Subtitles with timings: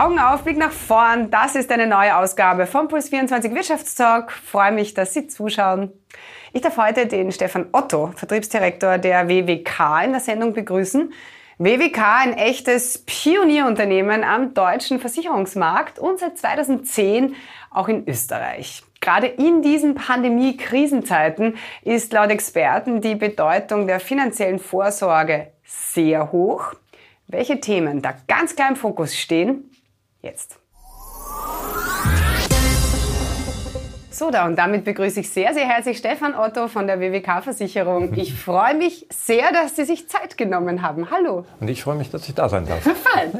[0.00, 1.30] Augen auf, Blick nach vorn.
[1.30, 4.32] Das ist eine neue Ausgabe vom Puls 24 Wirtschaftstalk.
[4.32, 5.92] Freue mich, dass Sie zuschauen.
[6.54, 11.12] Ich darf heute den Stefan Otto, Vertriebsdirektor der WWK, in der Sendung begrüßen.
[11.58, 17.36] WWK, ein echtes Pionierunternehmen am deutschen Versicherungsmarkt und seit 2010
[17.70, 18.82] auch in Österreich.
[19.02, 26.72] Gerade in diesen Pandemie-Krisenzeiten ist laut Experten die Bedeutung der finanziellen Vorsorge sehr hoch.
[27.26, 29.69] Welche Themen da ganz klar im Fokus stehen,
[30.22, 30.58] jetzt.
[34.12, 38.12] So, da und damit begrüße ich sehr, sehr herzlich Stefan Otto von der WWK-Versicherung.
[38.16, 41.10] Ich freue mich sehr, dass Sie sich Zeit genommen haben.
[41.10, 41.46] Hallo.
[41.58, 42.82] Und ich freue mich, dass ich da sein darf.
[42.82, 43.32] Fein.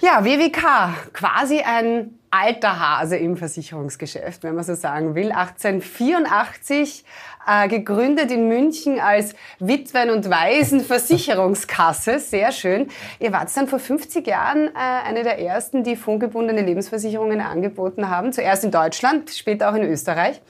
[0.00, 5.32] Ja, WWK, quasi ein alter Hase im Versicherungsgeschäft, wenn man so sagen will.
[5.32, 7.04] 1884
[7.46, 12.18] äh, gegründet in München als Witwen- und Waisenversicherungskasse.
[12.18, 12.88] Sehr schön.
[13.18, 18.32] Ihr wart dann vor 50 Jahren äh, eine der ersten, die fondgebundene Lebensversicherungen angeboten haben.
[18.32, 20.40] Zuerst in Deutschland, später auch in Österreich.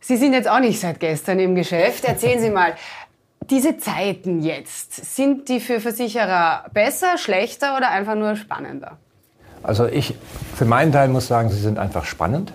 [0.00, 2.04] Sie sind jetzt auch nicht seit gestern im Geschäft.
[2.04, 2.74] Erzählen Sie mal,
[3.50, 8.98] diese Zeiten jetzt, sind die für Versicherer besser, schlechter oder einfach nur spannender?
[9.62, 10.14] Also ich
[10.54, 12.52] für meinen Teil muss sagen, sie sind einfach spannend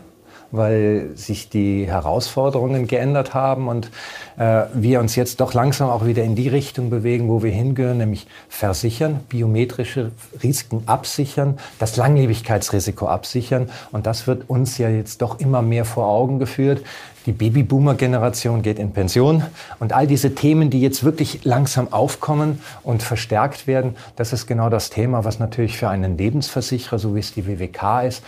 [0.52, 3.92] weil sich die Herausforderungen geändert haben und
[4.38, 7.98] äh, wir uns jetzt doch langsam auch wieder in die Richtung bewegen, wo wir hingehören,
[7.98, 13.70] nämlich versichern, biometrische Risiken absichern, das Langlebigkeitsrisiko absichern.
[13.92, 16.84] Und das wird uns ja jetzt doch immer mehr vor Augen geführt.
[17.28, 19.44] Die Babyboomer-Generation geht in Pension
[19.80, 24.70] und all diese Themen, die jetzt wirklich langsam aufkommen und verstärkt werden, das ist genau
[24.70, 28.24] das Thema, was natürlich für einen Lebensversicherer, so wie es die WWK ist,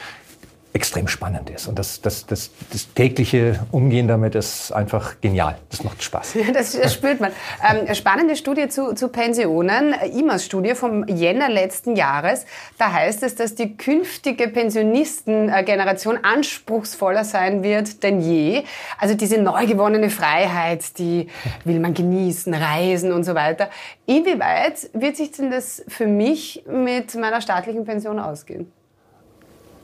[0.73, 1.67] extrem spannend ist.
[1.67, 5.58] Und das, das, das, das tägliche Umgehen damit ist einfach genial.
[5.70, 6.36] Das macht Spaß.
[6.53, 7.31] Das, das spürt man.
[7.67, 12.45] Ähm, spannende Studie zu, zu Pensionen, IMAS-Studie vom Jänner letzten Jahres.
[12.78, 18.63] Da heißt es, dass die künftige Pensionistengeneration anspruchsvoller sein wird denn je.
[18.97, 21.28] Also diese neu gewonnene Freiheit, die
[21.63, 23.69] will man genießen, reisen und so weiter.
[24.06, 28.72] Inwieweit wird sich denn das für mich mit meiner staatlichen Pension ausgehen?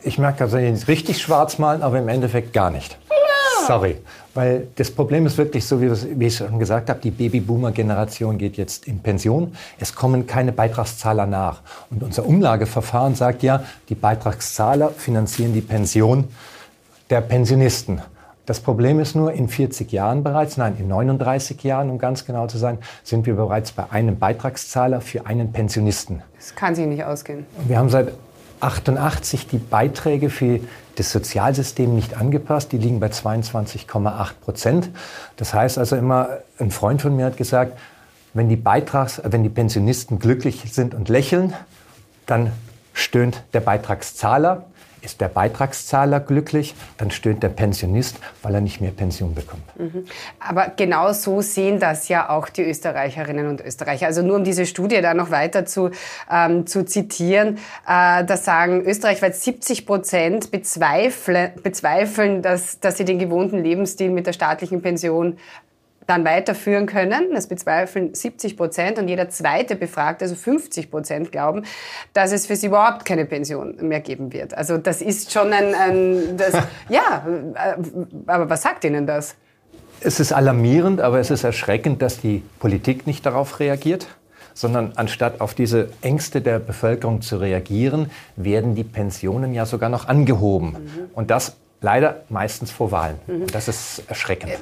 [0.06, 2.96] Ich merke, dass Sie richtig schwarz malen, aber im Endeffekt gar nicht.
[3.66, 3.98] Sorry.
[4.36, 5.90] Weil das Problem ist wirklich so, wie,
[6.20, 9.56] wie ich schon gesagt habe, die Babyboomer-Generation geht jetzt in Pension.
[9.80, 11.62] Es kommen keine Beitragszahler nach.
[11.90, 16.26] Und unser Umlageverfahren sagt ja, die Beitragszahler finanzieren die Pension
[17.10, 18.00] der Pensionisten.
[18.46, 22.46] Das Problem ist nur, in 40 Jahren bereits, nein, in 39 Jahren, um ganz genau
[22.46, 26.22] zu sein, sind wir bereits bei einem Beitragszahler für einen Pensionisten.
[26.38, 27.48] Das kann sich nicht ausgehen.
[27.68, 28.10] Wir haben seit
[28.66, 30.60] 88 die Beiträge für
[30.96, 32.72] das Sozialsystem nicht angepasst.
[32.72, 34.90] Die liegen bei 22,8 Prozent.
[35.38, 37.78] Das heißt also immer, ein Freund von mir hat gesagt,
[38.34, 41.54] wenn die, Beitrags-, wenn die Pensionisten glücklich sind und lächeln,
[42.26, 42.52] dann
[42.94, 44.66] stöhnt der Beitragszahler.
[45.06, 49.64] Ist der Beitragszahler glücklich, dann stöhnt der Pensionist, weil er nicht mehr Pension bekommt.
[49.78, 50.06] Mhm.
[50.40, 54.08] Aber genau so sehen das ja auch die Österreicherinnen und Österreicher.
[54.08, 55.92] Also nur um diese Studie da noch weiter zu,
[56.32, 57.58] ähm, zu zitieren,
[57.88, 64.34] äh, da sagen österreichweit 70 Prozent bezweifeln, dass, dass sie den gewohnten Lebensstil mit der
[64.34, 65.38] staatlichen Pension
[66.08, 67.34] dann weiterführen können.
[67.34, 71.64] Das bezweifeln 70 Prozent und jeder zweite Befragte, also 50 Prozent, glauben,
[72.14, 74.58] dass es für sie überhaupt keine Pension mehr geben wird.
[74.58, 76.54] Also das ist schon ein, ein das,
[76.90, 77.76] ja, äh,
[78.28, 79.36] aber was sagt Ihnen das?
[80.02, 84.08] Es ist alarmierend, aber es ist erschreckend, dass die Politik nicht darauf reagiert
[84.58, 90.08] sondern anstatt auf diese Ängste der Bevölkerung zu reagieren, werden die Pensionen ja sogar noch
[90.08, 90.70] angehoben.
[90.70, 91.10] Mhm.
[91.14, 93.20] Und das leider meistens vor Wahlen.
[93.28, 93.48] Mhm.
[93.48, 94.54] Das ist erschreckend.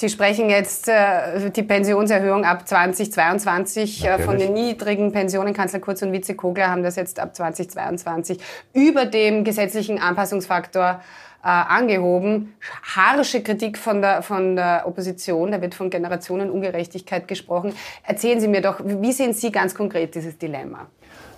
[0.00, 5.52] Sie sprechen jetzt äh, die Pensionserhöhung ab 2022 äh, von den niedrigen Pensionen.
[5.52, 8.38] Kanzler Kurz und Vize Kogler haben das jetzt ab 2022
[8.72, 11.02] über dem gesetzlichen Anpassungsfaktor
[11.44, 12.54] äh, angehoben.
[12.82, 17.74] Harsche Kritik von der, von der Opposition, da wird von Generationenungerechtigkeit gesprochen.
[18.02, 20.86] Erzählen Sie mir doch, wie sehen Sie ganz konkret dieses Dilemma?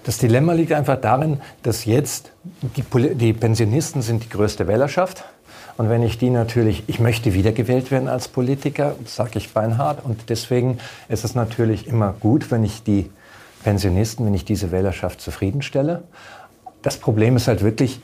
[0.05, 2.31] Das Dilemma liegt einfach darin, dass jetzt
[2.77, 2.85] die,
[3.17, 5.25] die Pensionisten sind die größte Wählerschaft
[5.77, 10.05] und wenn ich die natürlich, ich möchte wiedergewählt werden als Politiker, sage ich beinhart.
[10.05, 10.79] Und deswegen
[11.09, 13.11] ist es natürlich immer gut, wenn ich die
[13.65, 16.03] Pensionisten, wenn ich diese Wählerschaft zufriedenstelle.
[16.83, 18.01] Das Problem ist halt wirklich,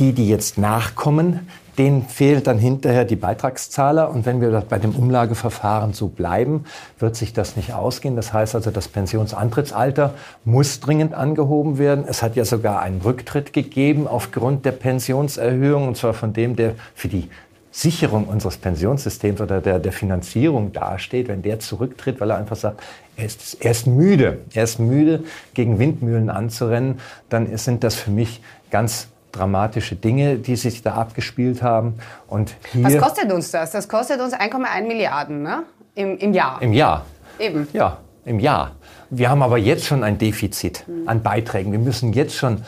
[0.00, 1.48] die, die jetzt nachkommen,
[1.78, 4.10] denen fehlt dann hinterher die Beitragszahler.
[4.10, 6.64] Und wenn wir bei dem Umlageverfahren so bleiben,
[6.98, 8.16] wird sich das nicht ausgehen.
[8.16, 10.14] Das heißt also, das Pensionsantrittsalter
[10.44, 12.04] muss dringend angehoben werden.
[12.08, 16.74] Es hat ja sogar einen Rücktritt gegeben aufgrund der Pensionserhöhung, und zwar von dem, der
[16.94, 17.30] für die
[17.70, 22.82] Sicherung unseres Pensionssystems oder der, der Finanzierung dasteht, wenn der zurücktritt, weil er einfach sagt,
[23.16, 25.22] er ist, er ist müde, er ist müde,
[25.54, 26.98] gegen Windmühlen anzurennen,
[27.28, 31.94] dann sind das für mich ganz dramatische Dinge, die sich da abgespielt haben.
[32.26, 33.72] Und hier Was kostet uns das?
[33.72, 35.64] Das kostet uns 1,1 Milliarden ne?
[35.94, 36.60] Im, im Jahr.
[36.62, 37.04] Im Jahr.
[37.38, 37.68] Eben.
[37.72, 38.72] Ja, im Jahr.
[39.10, 41.72] Wir haben aber jetzt schon ein Defizit an Beiträgen.
[41.72, 42.62] Wir müssen jetzt schon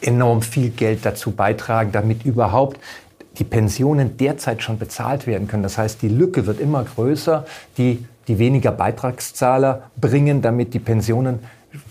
[0.00, 2.80] enorm viel Geld dazu beitragen, damit überhaupt
[3.38, 5.62] die Pensionen derzeit schon bezahlt werden können.
[5.62, 7.44] Das heißt, die Lücke wird immer größer,
[7.76, 11.40] die die weniger Beitragszahler bringen, damit die Pensionen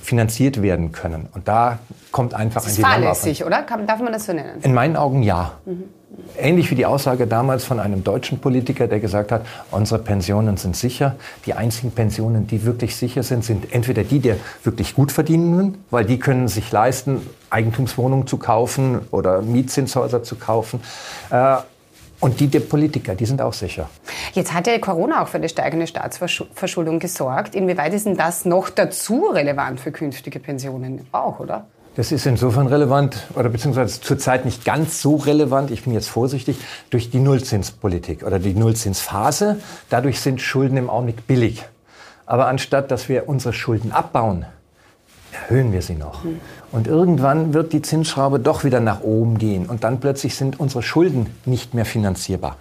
[0.02, 1.28] finanziert werden können.
[1.34, 1.80] Und da
[2.12, 3.14] kommt einfach das ist ein Dilemma.
[3.14, 3.64] fahrlässig, oder?
[3.86, 4.62] Darf man das so nennen?
[4.62, 5.54] In meinen Augen ja.
[5.66, 5.84] Mhm.
[6.38, 10.78] Ähnlich wie die Aussage damals von einem deutschen Politiker, der gesagt hat, unsere Pensionen sind
[10.78, 11.16] sicher.
[11.46, 16.06] Die einzigen Pensionen, die wirklich sicher sind, sind entweder die der wirklich gut verdienenden, weil
[16.06, 20.80] die können sich leisten, Eigentumswohnungen zu kaufen oder Mietzinshäuser zu kaufen.
[21.32, 21.58] Äh,
[22.20, 23.90] und die der Politiker, die sind auch sicher.
[24.34, 27.56] Jetzt hat ja Corona auch für eine steigende Staatsverschuldung gesorgt.
[27.56, 31.66] Inwieweit ist denn das noch dazu relevant für künftige Pensionen auch, oder?
[31.96, 36.58] Das ist insofern relevant oder beziehungsweise zurzeit nicht ganz so relevant, ich bin jetzt vorsichtig,
[36.90, 39.62] durch die Nullzinspolitik oder die Nullzinsphase.
[39.90, 41.64] Dadurch sind Schulden im Augenblick billig.
[42.26, 44.46] Aber anstatt dass wir unsere Schulden abbauen,
[45.36, 46.24] erhöhen wir sie noch.
[46.72, 50.84] Und irgendwann wird die Zinsschraube doch wieder nach oben gehen und dann plötzlich sind unsere
[50.84, 52.58] Schulden nicht mehr finanzierbar.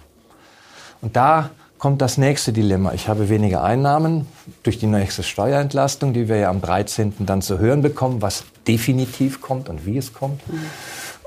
[1.01, 2.93] Und da kommt das nächste Dilemma.
[2.93, 4.27] Ich habe weniger Einnahmen
[4.63, 7.13] durch die nächste Steuerentlastung, die wir ja am 13.
[7.19, 10.47] dann zu hören bekommen, was definitiv kommt und wie es kommt.
[10.47, 10.59] Mhm.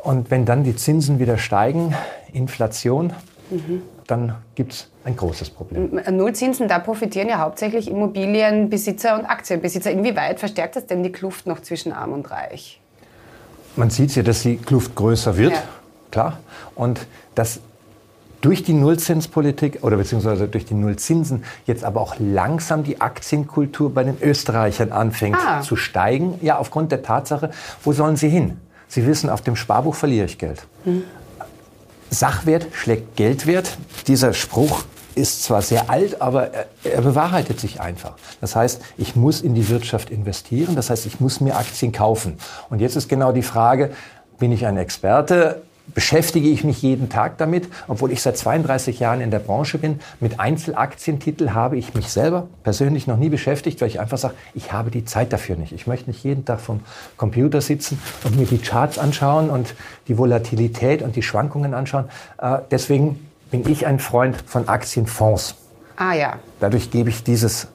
[0.02, 1.94] Und wenn dann die Zinsen wieder steigen,
[2.32, 3.12] Inflation,
[3.50, 3.82] mhm.
[4.08, 6.00] Dann gibt es ein großes Problem.
[6.10, 9.90] Nullzinsen, da profitieren ja hauptsächlich Immobilienbesitzer und Aktienbesitzer.
[9.90, 12.80] Inwieweit verstärkt das denn die Kluft noch zwischen Arm und Reich?
[13.76, 15.62] Man sieht ja, dass die Kluft größer wird, ja.
[16.10, 16.38] klar.
[16.74, 17.60] Und dass
[18.40, 24.04] durch die Nullzinspolitik oder beziehungsweise durch die Nullzinsen jetzt aber auch langsam die Aktienkultur bei
[24.04, 25.60] den Österreichern anfängt ah.
[25.60, 26.38] zu steigen.
[26.40, 27.50] Ja, aufgrund der Tatsache,
[27.84, 28.58] wo sollen sie hin?
[28.86, 30.66] Sie wissen, auf dem Sparbuch verliere ich Geld.
[30.84, 31.02] Hm.
[32.10, 33.76] Sachwert schlägt Geldwert.
[34.06, 34.84] Dieser Spruch
[35.14, 36.50] ist zwar sehr alt, aber
[36.84, 38.14] er, bewahrheitet sich einfach.
[38.40, 40.76] Das heißt, ich muss in die Wirtschaft investieren.
[40.76, 42.38] Das heißt, ich muss mir Aktien kaufen.
[42.70, 43.90] Und jetzt ist genau die Frage,
[44.38, 45.62] bin ich ein Experte?
[45.94, 50.00] Beschäftige ich mich jeden Tag damit, obwohl ich seit 32 Jahren in der Branche bin.
[50.20, 54.72] Mit Einzelaktientitel habe ich mich selber persönlich noch nie beschäftigt, weil ich einfach sage, ich
[54.72, 55.72] habe die Zeit dafür nicht.
[55.72, 56.80] Ich möchte nicht jeden Tag vom
[57.16, 59.74] Computer sitzen und mir die Charts anschauen und
[60.08, 62.06] die Volatilität und die Schwankungen anschauen.
[62.38, 65.54] Äh, deswegen bin ich ein Freund von Aktienfonds.
[65.96, 66.38] Ah ja.
[66.60, 67.68] Dadurch gebe ich dieses,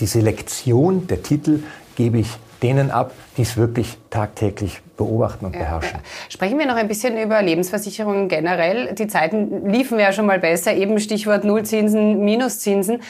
[0.00, 1.62] die Selektion der Titel
[1.96, 5.98] gebe ich denen ab, die es wirklich tagtäglich beobachten und ja, beherrschen.
[5.98, 6.30] Ja.
[6.30, 8.94] Sprechen wir noch ein bisschen über Lebensversicherungen generell.
[8.94, 13.02] Die Zeiten liefen ja schon mal besser, eben Stichwort Nullzinsen, Minuszinsen.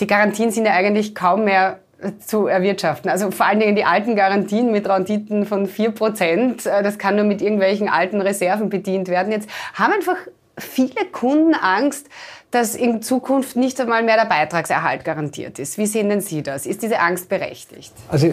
[0.00, 1.78] Die Garantien sind ja eigentlich kaum mehr
[2.24, 3.10] zu erwirtschaften.
[3.10, 7.24] Also vor allen Dingen die alten Garantien mit Renditen von 4%, äh, das kann nur
[7.24, 9.32] mit irgendwelchen alten Reserven bedient werden.
[9.32, 10.16] Jetzt haben einfach
[10.58, 12.08] viele Kunden Angst,
[12.50, 15.78] dass in Zukunft nicht einmal mehr der Beitragserhalt garantiert ist.
[15.78, 16.66] Wie sehen denn Sie das?
[16.66, 17.92] Ist diese Angst berechtigt?
[18.08, 18.32] Also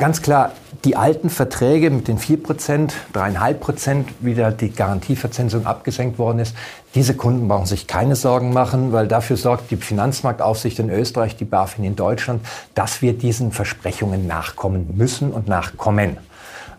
[0.00, 0.52] Ganz klar,
[0.86, 6.56] die alten Verträge mit den 4%, 3,5%, wie da die Garantieverzinsung abgesenkt worden ist,
[6.94, 11.44] diese Kunden brauchen sich keine Sorgen machen, weil dafür sorgt die Finanzmarktaufsicht in Österreich, die
[11.44, 12.40] BaFin in Deutschland,
[12.74, 16.16] dass wir diesen Versprechungen nachkommen müssen und nachkommen.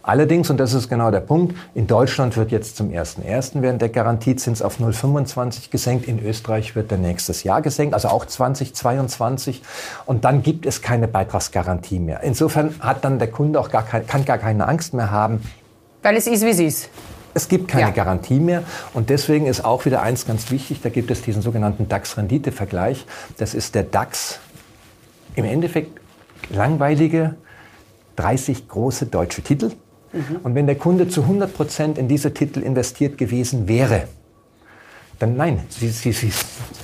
[0.04, 3.62] Allerdings, und das ist genau der Punkt, in Deutschland wird jetzt zum 1.1.
[3.62, 6.08] während der Garantiezins auf 0,25 gesenkt.
[6.08, 9.62] In Österreich wird der nächstes Jahr gesenkt, also auch 2022.
[10.06, 12.22] Und dann gibt es keine Beitragsgarantie mehr.
[12.24, 15.42] Insofern hat dann der Kunde auch gar kein, kann gar keine Angst mehr haben.
[16.02, 16.90] Weil es ist, wie es ist.
[17.34, 17.90] Es gibt keine ja.
[17.92, 21.88] Garantie mehr und deswegen ist auch wieder eins ganz wichtig, da gibt es diesen sogenannten
[21.88, 23.06] DAX-Rendite-Vergleich.
[23.38, 24.40] Das ist der DAX
[25.36, 26.02] im Endeffekt
[26.50, 27.36] langweilige
[28.18, 29.72] 30 große deutsche Titel
[30.14, 30.38] Mhm.
[30.44, 34.08] Und wenn der Kunde zu 100 Prozent in diese Titel investiert gewesen wäre,
[35.20, 36.32] dann nein, sie, sie, sie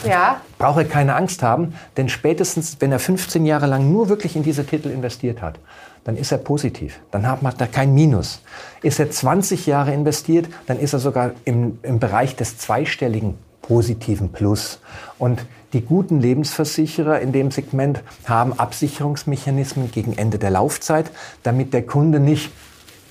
[0.08, 0.42] ja.
[0.60, 4.66] brauche keine Angst haben, denn spätestens, wenn er 15 Jahre lang nur wirklich in diese
[4.66, 5.60] Titel investiert hat,
[6.04, 7.00] dann ist er positiv.
[7.12, 8.42] Dann hat man da kein Minus.
[8.84, 14.32] Ist er 20 Jahre investiert, dann ist er sogar im, im Bereich des zweistelligen positiven
[14.32, 14.80] Plus.
[15.18, 21.12] Und die guten Lebensversicherer in dem Segment haben Absicherungsmechanismen gegen Ende der Laufzeit,
[21.44, 22.52] damit der Kunde nicht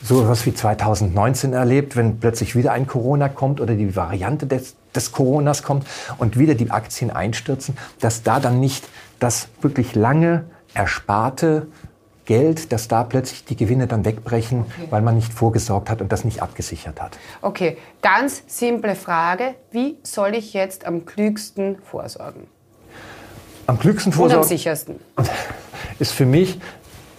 [0.07, 4.77] so etwas wie 2019 erlebt, wenn plötzlich wieder ein Corona kommt oder die Variante des,
[4.95, 5.87] des Coronas kommt
[6.19, 10.45] und wieder die Aktien einstürzen, dass da dann nicht das wirklich lange
[10.75, 11.67] ersparte
[12.25, 14.87] Geld, dass da plötzlich die Gewinne dann wegbrechen, okay.
[14.91, 17.19] weil man nicht vorgesorgt hat und das nicht abgesichert hat.
[17.41, 19.55] Okay, ganz simple Frage.
[19.71, 22.49] Wie soll ich jetzt am klügsten vorsorgen?
[23.67, 24.37] Am klügsten vorsorgen?
[24.37, 24.97] Und am sichersten.
[25.99, 26.59] Ist für mich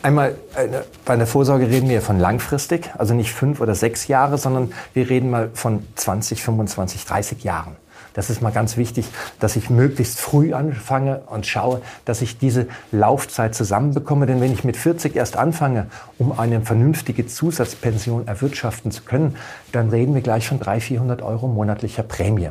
[0.07, 4.37] einmal, eine, bei einer Vorsorge reden wir von langfristig, also nicht fünf oder sechs Jahre,
[4.37, 7.75] sondern wir reden mal von 20, 25, 30 Jahren.
[8.13, 9.05] Das ist mal ganz wichtig,
[9.39, 14.25] dass ich möglichst früh anfange und schaue, dass ich diese Laufzeit zusammenbekomme.
[14.25, 15.87] Denn wenn ich mit 40 erst anfange,
[16.17, 19.35] um eine vernünftige Zusatzpension erwirtschaften zu können,
[19.71, 22.49] dann reden wir gleich von 300, 400 Euro monatlicher Prämie.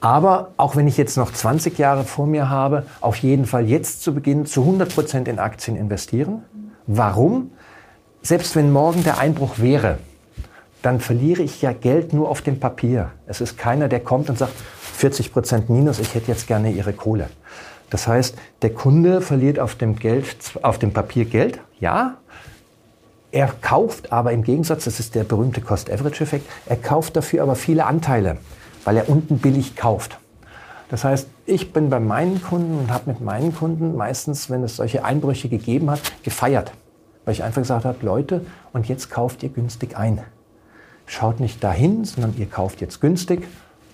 [0.00, 4.02] Aber auch wenn ich jetzt noch 20 Jahre vor mir habe, auf jeden Fall jetzt
[4.02, 6.44] zu Beginn zu 100 Prozent in Aktien investieren.
[6.86, 7.50] Warum?
[8.22, 9.98] Selbst wenn morgen der Einbruch wäre,
[10.82, 13.10] dann verliere ich ja Geld nur auf dem Papier.
[13.26, 14.54] Es ist keiner, der kommt und sagt,
[14.94, 17.28] 40 Prozent Minus, ich hätte jetzt gerne Ihre Kohle.
[17.90, 22.16] Das heißt, der Kunde verliert auf dem, Geld, auf dem Papier Geld, ja.
[23.30, 27.86] Er kauft aber im Gegensatz, das ist der berühmte Cost-Average-Effekt, er kauft dafür aber viele
[27.86, 28.38] Anteile,
[28.84, 30.18] weil er unten billig kauft.
[30.88, 34.76] Das heißt, ich bin bei meinen Kunden und habe mit meinen Kunden meistens, wenn es
[34.76, 36.72] solche Einbrüche gegeben hat, gefeiert.
[37.24, 40.20] Weil ich einfach gesagt habe, Leute, und jetzt kauft ihr günstig ein.
[41.04, 43.46] Schaut nicht dahin, sondern ihr kauft jetzt günstig.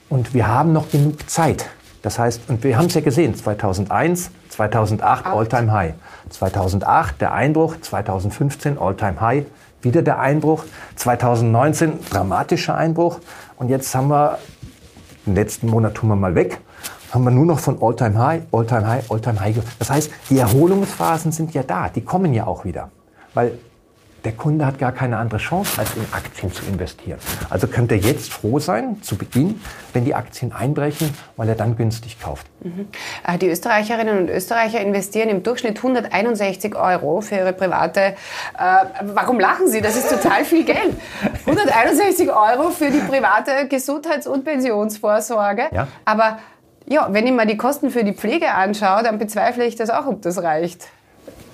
[0.09, 1.67] Und wir haben noch genug Zeit.
[2.03, 5.95] Das heißt, und wir haben es ja gesehen, 2001, 2008 All-Time High,
[6.29, 9.47] 2008 der Einbruch, 2015 All-Time High,
[9.81, 10.65] wieder der Einbruch,
[10.97, 13.21] 2019 dramatischer Einbruch.
[13.57, 14.39] Und jetzt haben wir,
[15.27, 16.61] den letzten Monat tun wir mal weg,
[17.13, 19.57] haben wir nur noch von All-Time High, All-Time High, All-Time High.
[19.79, 22.91] Das heißt, die Erholungsphasen sind ja da, die kommen ja auch wieder.
[23.35, 23.59] Weil
[24.25, 27.19] der Kunde hat gar keine andere Chance, als in Aktien zu investieren.
[27.51, 29.61] Also könnte er jetzt froh sein, zu Beginn,
[29.93, 32.47] wenn die Aktien einbrechen, weil er dann günstig kauft.
[32.61, 32.89] Mhm.
[33.27, 38.01] Äh, die Österreicherinnen und Österreicher investieren im Durchschnitt 161 Euro für ihre private.
[38.01, 38.15] Äh,
[39.03, 39.81] warum lachen Sie?
[39.81, 40.97] Das ist total viel Geld.
[41.47, 45.65] 161 Euro für die private Gesundheits- und Pensionsvorsorge.
[45.73, 45.89] Ja.
[46.05, 46.39] Aber
[46.87, 50.07] ja, wenn ich mir die Kosten für die Pflege anschaue, dann bezweifle ich das auch,
[50.07, 50.89] ob das reicht.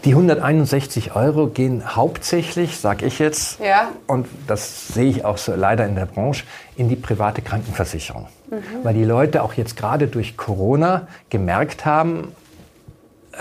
[0.05, 3.91] Die 161 Euro gehen hauptsächlich, sage ich jetzt, ja.
[4.07, 6.45] und das sehe ich auch so leider in der Branche,
[6.77, 8.27] in die private Krankenversicherung.
[8.51, 8.63] Mhm.
[8.83, 12.33] Weil die Leute auch jetzt gerade durch Corona gemerkt haben,
[13.33, 13.37] äh,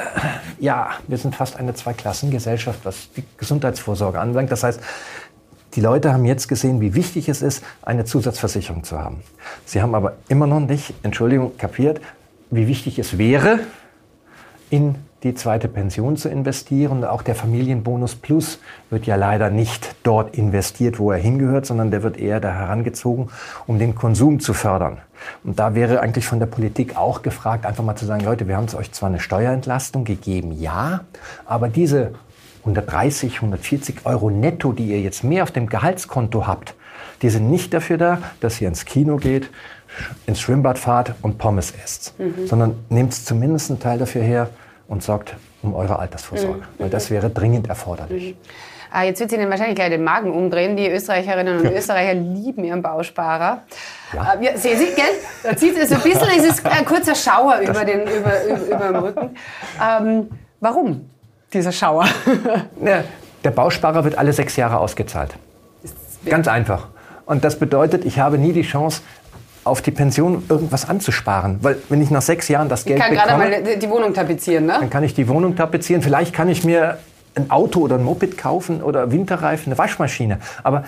[0.59, 4.51] ja, wir sind fast eine Zweiklassengesellschaft, was die Gesundheitsvorsorge anbelangt.
[4.51, 4.81] Das heißt,
[5.75, 9.21] die Leute haben jetzt gesehen, wie wichtig es ist, eine Zusatzversicherung zu haben.
[9.65, 12.01] Sie haben aber immer noch nicht, Entschuldigung, kapiert,
[12.49, 13.59] wie wichtig es wäre,
[14.69, 17.03] in die zweite Pension zu investieren.
[17.03, 18.59] Auch der Familienbonus Plus
[18.89, 23.29] wird ja leider nicht dort investiert, wo er hingehört, sondern der wird eher da herangezogen,
[23.67, 24.99] um den Konsum zu fördern.
[25.43, 28.55] Und da wäre eigentlich von der Politik auch gefragt, einfach mal zu sagen, Leute, wir
[28.55, 31.01] haben es euch zwar eine Steuerentlastung gegeben, ja,
[31.45, 32.13] aber diese
[32.61, 36.75] 130, 140 Euro netto, die ihr jetzt mehr auf dem Gehaltskonto habt,
[37.21, 39.49] die sind nicht dafür da, dass ihr ins Kino geht,
[40.25, 42.47] ins Schwimmbad fahrt und Pommes esst, mhm.
[42.47, 44.49] sondern nehmt zumindest einen Teil dafür her,
[44.89, 46.59] und sorgt um eure Altersvorsorge.
[46.59, 46.63] Mhm.
[46.77, 48.33] Weil das wäre dringend erforderlich.
[48.33, 48.37] Mhm.
[48.91, 50.75] Ah, jetzt wird sie Ihnen wahrscheinlich gleich den Magen umdrehen.
[50.75, 53.61] Die Österreicherinnen und Österreicher lieben ihren Bausparer.
[54.13, 54.33] Ja.
[54.33, 55.05] Äh, sehen Sie, gell?
[55.43, 58.87] Da zieht es ein bisschen, es ist ein kurzer Schauer über, den, über, über, über
[58.87, 59.37] den Rücken.
[59.79, 60.29] Ähm,
[60.59, 61.09] warum
[61.53, 62.05] dieser Schauer?
[62.83, 63.03] Ja,
[63.43, 65.35] der Bausparer wird alle sechs Jahre ausgezahlt.
[66.25, 66.87] Ganz einfach.
[67.25, 69.01] Und das bedeutet, ich habe nie die Chance,
[69.63, 71.59] auf die Pension irgendwas anzusparen.
[71.61, 73.15] Weil wenn ich nach sechs Jahren das Geld bekomme...
[73.15, 74.77] Ich kann gerade mal die Wohnung tapezieren, ne?
[74.79, 76.01] Dann kann ich die Wohnung tapezieren.
[76.01, 76.97] Vielleicht kann ich mir
[77.35, 80.39] ein Auto oder ein Moped kaufen oder Winterreifen, eine Waschmaschine.
[80.63, 80.85] Aber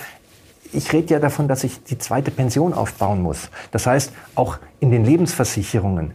[0.74, 3.50] ich rede ja davon, dass ich die zweite Pension aufbauen muss.
[3.72, 6.12] Das heißt, auch in den Lebensversicherungen.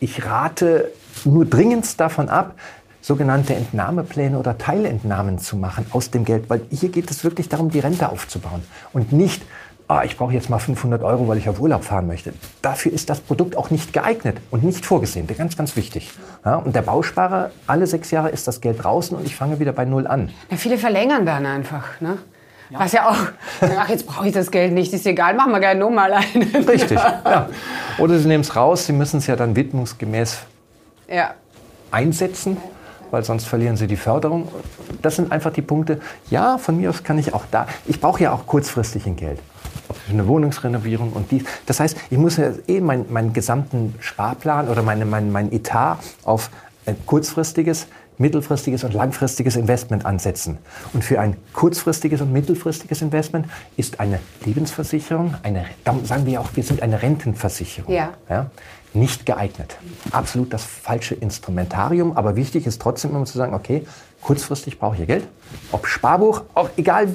[0.00, 0.90] Ich rate
[1.24, 2.54] nur dringendst davon ab,
[3.02, 7.70] sogenannte Entnahmepläne oder Teilentnahmen zu machen aus dem Geld, weil hier geht es wirklich darum,
[7.70, 8.62] die Rente aufzubauen
[8.92, 9.42] und nicht
[9.90, 12.32] ah, ich brauche jetzt mal 500 Euro, weil ich auf Urlaub fahren möchte.
[12.62, 15.26] Dafür ist das Produkt auch nicht geeignet und nicht vorgesehen.
[15.26, 16.10] Ganz, ganz wichtig.
[16.44, 19.72] Ja, und der Bausparer, alle sechs Jahre ist das Geld draußen und ich fange wieder
[19.72, 20.30] bei Null an.
[20.48, 22.00] Ja, viele verlängern dann einfach.
[22.00, 22.18] Ne?
[22.70, 22.78] Ja.
[22.78, 23.16] Was ja auch,
[23.62, 26.44] ach, jetzt brauche ich das Geld nicht, ist egal, machen wir gerne nochmal einen.
[26.68, 27.48] Richtig, ja.
[27.98, 30.38] Oder Sie nehmen es raus, Sie müssen es ja dann widmungsgemäß
[31.08, 31.34] ja.
[31.90, 32.56] einsetzen
[33.10, 34.46] weil sonst verlieren sie die Förderung.
[35.02, 35.98] Das sind einfach die Punkte.
[36.30, 37.66] Ja, von mir aus kann ich auch da.
[37.86, 39.40] Ich brauche ja auch kurzfristig ein Geld.
[40.10, 41.44] Eine Wohnungsrenovierung und dies.
[41.66, 45.98] Das heißt, ich muss ja eh meinen mein gesamten Sparplan oder meine, mein, mein Etat
[46.24, 46.50] auf
[46.86, 47.86] ein kurzfristiges,
[48.18, 50.58] mittelfristiges und langfristiges Investment ansetzen.
[50.92, 55.64] Und für ein kurzfristiges und mittelfristiges Investment ist eine Lebensversicherung, eine,
[56.04, 57.92] sagen wir auch, wir sind eine Rentenversicherung.
[57.92, 58.10] Ja.
[58.28, 58.50] ja
[58.92, 59.76] nicht geeignet.
[60.10, 63.86] Absolut das falsche Instrumentarium, aber wichtig ist trotzdem immer zu sagen, okay,
[64.20, 65.26] kurzfristig brauche ich Geld.
[65.72, 67.08] Ob Sparbuch, auch egal,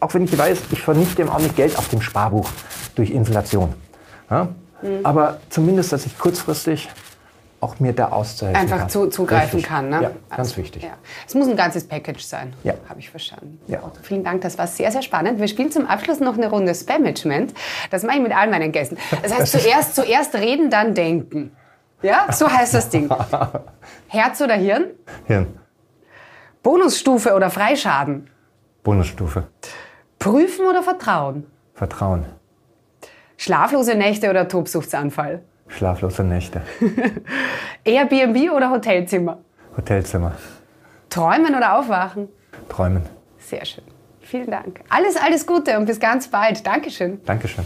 [0.00, 2.48] auch wenn ich weiß, ich vernichte im Augenblick Geld auf dem Sparbuch
[2.94, 3.74] durch Inflation.
[4.30, 4.48] Ja?
[4.82, 5.04] Mhm.
[5.04, 6.88] Aber zumindest, dass ich kurzfristig
[7.60, 8.88] auch mir da auszuhelfen Einfach kann.
[8.90, 9.64] zu, zugreifen Richtig.
[9.64, 9.88] kann.
[9.88, 10.02] Ne?
[10.02, 10.82] Ja, ganz also, wichtig.
[10.82, 10.90] Ja.
[11.26, 12.74] Es muss ein ganzes Package sein, ja.
[12.88, 13.58] habe ich verstanden.
[13.66, 13.80] Ja.
[14.02, 15.40] Vielen Dank, das war sehr, sehr spannend.
[15.40, 17.54] Wir spielen zum Abschluss noch eine Runde Spam-Management.
[17.90, 18.98] Das mache ich mit all meinen Gästen.
[19.22, 21.52] Das heißt, zuerst, zuerst reden, dann denken.
[22.02, 23.08] Ja, so heißt das Ding.
[24.08, 24.90] Herz oder Hirn?
[25.24, 25.58] Hirn.
[26.62, 28.28] Bonusstufe oder Freischaden?
[28.82, 29.44] Bonusstufe.
[30.18, 31.46] Prüfen oder Vertrauen?
[31.74, 32.24] Vertrauen.
[33.36, 35.42] Schlaflose Nächte oder Tobsuchtsanfall?
[35.68, 36.62] Schlaflose Nächte.
[37.84, 39.38] Airbnb oder Hotelzimmer?
[39.76, 40.32] Hotelzimmer.
[41.10, 42.28] Träumen oder aufwachen?
[42.68, 43.02] Träumen.
[43.38, 43.84] Sehr schön.
[44.20, 44.80] Vielen Dank.
[44.88, 46.66] Alles, alles Gute und bis ganz bald.
[46.66, 47.20] Dankeschön.
[47.24, 47.64] Dankeschön.